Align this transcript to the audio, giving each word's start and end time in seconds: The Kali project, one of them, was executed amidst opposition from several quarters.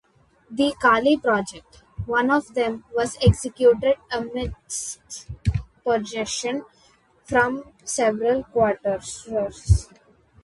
The 0.49 0.73
Kali 0.81 1.15
project, 1.17 1.83
one 2.07 2.31
of 2.31 2.55
them, 2.55 2.83
was 2.95 3.19
executed 3.21 3.97
amidst 4.11 5.27
opposition 5.85 6.65
from 7.23 7.65
several 7.83 8.43
quarters. 8.45 9.29